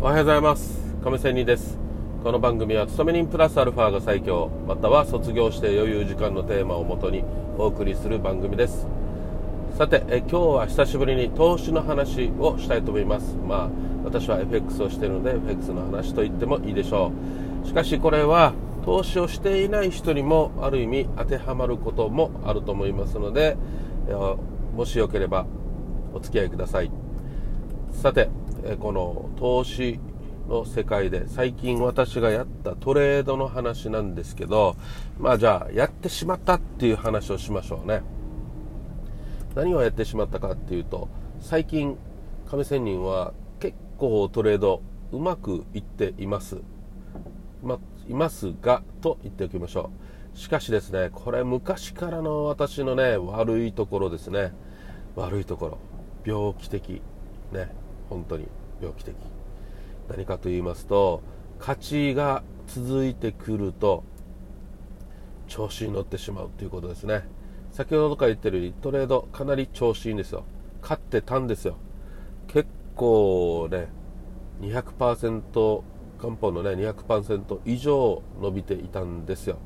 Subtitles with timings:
[0.00, 0.78] おはようございます。
[1.02, 1.76] 亀仙人です。
[2.22, 7.24] この番組は勤め人プラスアルファが最強または卒業して余裕時間のテーマをもとに
[7.58, 8.86] お送りする番組です。
[9.76, 13.34] さてえ今日は久しぶりに投資の話をしたいと思います。
[13.44, 13.70] まあ
[14.04, 17.10] 私は FX をしているので FX の話と言ってもいいでしょ
[17.64, 17.66] う。
[17.66, 18.52] しかしこれは
[18.84, 23.56] 投資をしていない人にもある意味当てはまることもあると思いますので
[24.76, 25.44] もしよければ
[26.14, 27.07] お付き合いください。
[28.00, 28.30] さて
[28.78, 29.98] この投資
[30.48, 34.76] の世界で最近私がやったトレードの話なんですけど
[35.18, 38.02] まあじゃあやってしまったっていう話をしましょうね。
[39.56, 41.08] 何をやってしまったかっていうと
[41.40, 41.98] 最近
[42.48, 44.80] 亀仙人は結構トレード
[45.10, 46.58] うまくいっています。
[47.64, 49.90] まいますがと言っておきましょ
[50.34, 50.38] う。
[50.38, 54.52] しかしですねこれ昔からの私のね悪いところですね。
[55.16, 55.78] 悪いところ。
[56.24, 57.02] 病気的。
[57.50, 57.87] ね。
[58.08, 58.48] 本当に
[58.80, 59.14] 病気的。
[60.08, 61.22] 何かと言いますと
[61.58, 64.04] 勝ちが続いてくると
[65.48, 67.28] 調子に乗ってしまうということですね。
[67.72, 70.44] 先ほどから言ってるようにトレードかなり調子いいんですよ。
[70.82, 71.76] 勝ってたんですよ。
[72.46, 73.88] 結構ね
[74.60, 75.82] 200%
[76.18, 79.58] 元本のね200%以上伸びていたんですよ。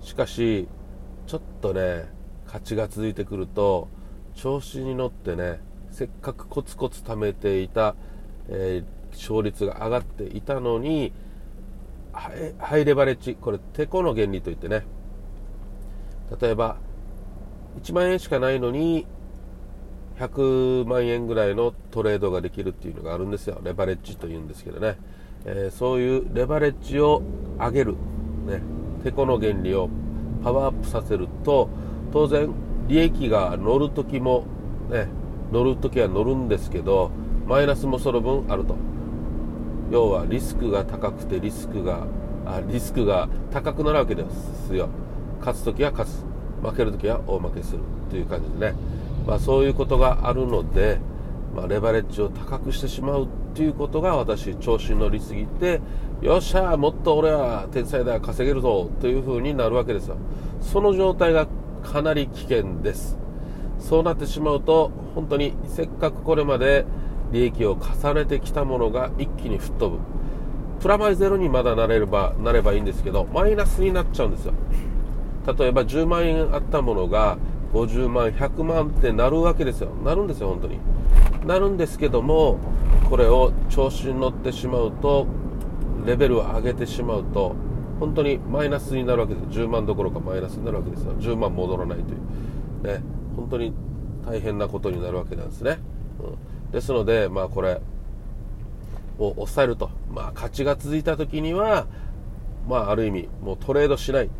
[0.00, 0.68] しかし
[1.26, 2.10] ちょっとね
[2.46, 3.88] 勝ちが続いてくると
[4.34, 5.60] 調子に乗ってね
[5.96, 7.94] せっかくコツコツ貯めていた、
[8.50, 11.10] えー、勝率が上がっていたのに
[12.12, 14.84] ハイレバレッジこれてこの原理といってね。
[16.38, 16.76] 例えば
[17.82, 19.06] 1万円しかないのに
[20.18, 23.58] 100万円ぐらいのトレードができるっていうのがあるんですよ。
[23.64, 24.98] レバレッジというんですけどね、
[25.46, 27.22] えー、そういうレバレッジを
[27.58, 27.92] 上げる、
[28.44, 28.60] ね、
[29.02, 29.88] てこの原理を
[30.44, 31.70] パワーアップさせると
[32.12, 32.52] 当然
[32.86, 34.44] 利益が乗る時も
[34.90, 35.08] ね
[35.52, 37.10] 乗るときは乗るんですけど
[37.46, 38.76] マイナスもその分あると。
[39.90, 42.06] 要はリスクが高くてリスクが
[42.44, 44.24] あリスクが高くなるわけで
[44.66, 44.88] すよ。
[45.40, 46.36] 勝つ時は勝つ。
[46.62, 47.80] 負ける時は大負けする
[48.10, 48.74] という感じでね、
[49.26, 50.98] まあ、そういうことがあるので、
[51.54, 55.80] まあ、レバレッジを高くしてしまうっていうことが私調子に乗りすぎて
[56.20, 60.16] よっしゃもっと俺は天才だ稼げるぞという風になるわけですよ。
[60.60, 61.46] その状態が
[61.82, 63.18] かなり危険です。
[63.78, 66.86] そうなってしまうと本当にせっかくこれまで
[67.32, 70.02] 利益を重ねてきたものが一気に吹っ飛ぶ。
[70.80, 74.54] プラマイゼロにまだなれればなればいいんですけどマイナスになっちゃうんですよ。
[75.46, 77.38] 例えば10万円あったものが
[77.72, 79.90] 50万100万ってなるわけですよ。
[80.04, 80.78] なるんですよ本当に。
[81.46, 82.58] なるんですけども
[83.08, 85.26] これを調子に乗ってしまうと
[86.04, 87.54] レベルを上げてしまうと
[88.00, 91.12] 本当にマイナスになるわけです10万どころかマイナスになるわけですよ。
[91.14, 92.98] 10万戻らないという。
[92.98, 93.02] ね。
[93.36, 93.72] 本当に
[94.26, 95.78] 大変なことになるわけなんですね、
[96.20, 97.80] うん、ですのでまあこれ
[99.18, 99.90] を抑えると。
[100.10, 101.86] まあ勝ちが続いた時には
[102.68, 104.30] まあある意味もうトレードしない。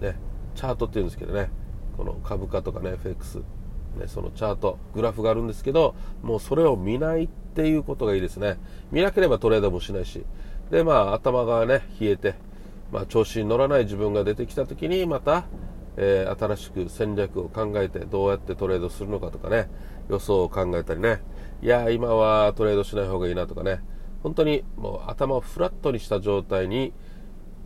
[0.00, 0.16] ね。
[0.54, 1.50] チャートっていうんですけどね。
[1.96, 3.42] この株価とかね FX
[3.98, 8.58] ね、そのチャート、グラフがあるんですけど、もうそれを見ないっていうことがいいですね。
[8.92, 10.24] 見なければトレードもしないし、
[10.70, 12.34] で、まあ頭がね、冷えて、
[12.92, 15.44] まあ調子に乗らない自分が出てきた時にまた、
[16.02, 19.68] えー、新しく戦略を考えてどうやってトレードするのかとかね
[20.08, 21.20] 予想を考えたりね。
[21.62, 23.80] いや今はトレードしない方がいいなとかね。
[24.22, 26.94] 本当にもう頭をフラットにした状態に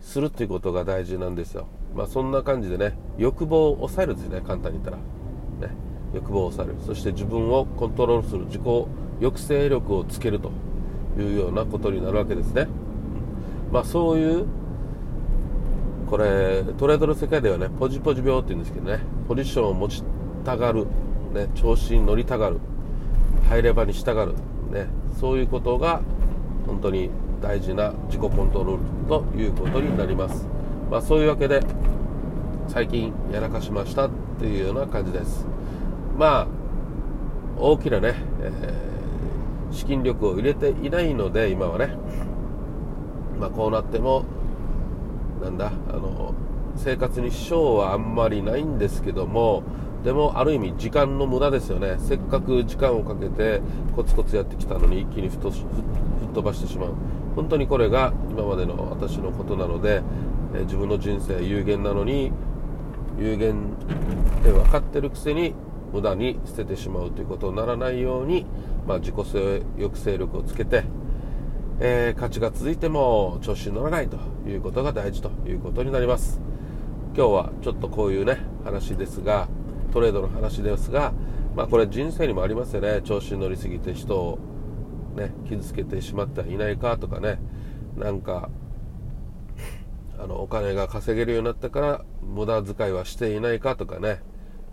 [0.00, 1.68] するっていうことが大事なんですよ。
[1.94, 4.96] まあそんな感じでね欲望を抑えるんですね簡単に言ったら。
[5.68, 5.74] ね。
[6.12, 6.84] 欲望を抑える。
[6.84, 10.50] そして自分をコントロールする自己抑制力をつけると
[11.16, 12.66] いうようなことになるわけですね。
[13.70, 14.46] まあそういう
[16.08, 20.04] これトレードの世界ではねポジポジ病って言うんですけどねポジションを持ち
[20.44, 20.86] たがる、
[21.32, 22.58] ね、調子に乗りたがる
[23.48, 24.34] ハイレバーにしたがる、
[24.70, 24.86] ね、
[25.18, 26.00] そういうことが
[26.66, 27.10] 本当に
[27.42, 30.46] 大事な自己コントロールということになります、
[30.90, 31.60] まあ、そういうわけで
[32.68, 35.46] 最近やらかしましたっていうような感じです。
[36.16, 36.46] まあ
[37.58, 41.94] 大きなね、えー、資金力を入れていないので今はね、
[43.38, 44.24] まあ、こうなっても
[45.42, 45.72] なんだ？
[45.88, 46.34] あの
[46.76, 49.62] 生活に支障はあんまりないんですけども
[50.04, 51.96] でもある意味時間の無駄ですよね。
[51.98, 53.60] せっかく時間をかけて
[53.94, 55.52] コツコツやってきたのに一気に吹っ
[56.34, 56.94] 飛ばしてしまう。
[57.34, 60.02] 本当にこれが今までの私のことなので、
[60.54, 62.32] え自分の人生有限なのに
[63.18, 63.54] 有限
[64.40, 65.54] って分かってるくせに
[65.92, 68.46] 無駄に捨ててしまうということにならないように、
[68.86, 69.62] まあ、自己抑
[69.94, 70.84] 制力をつけて
[71.78, 74.18] えー、勝ちが続いても調子に乗らないと
[74.48, 76.40] いうことが大事ということになります。
[77.14, 79.48] 今日はちょっとこういうね話ですが
[79.92, 81.12] トレードの話ですが
[81.54, 83.02] まあこれ人生にもありますよね。
[83.02, 84.38] 調子に乗りすぎて人を
[85.16, 87.38] ね、傷つけてしまってはいないかとかね。
[87.96, 88.50] なんか
[90.18, 94.22] あのお金が稼げるようになってから無駄遣いはしていないかとかね。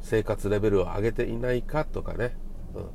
[0.03, 2.35] 生活レベルを上げていないかとかね、
[2.75, 2.85] うん、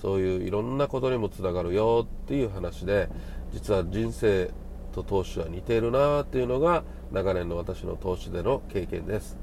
[0.00, 3.08] そういういろんなことにもつながるよっていう話で
[3.52, 4.50] 実は人生
[4.92, 9.38] と投資は似ているなっていうのが長年の私の投資での経験です。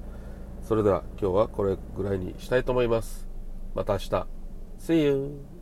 [0.63, 3.27] それでは今日はこれぐらいにしたいと思います。
[3.75, 4.27] また明日。
[4.79, 5.54] See you!